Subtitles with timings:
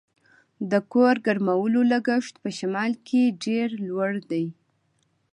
[0.71, 4.45] د کور ګرمولو لګښت په شمال کې ډیر لوړ دی